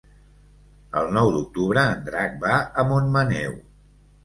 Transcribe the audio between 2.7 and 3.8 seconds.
a Montmaneu.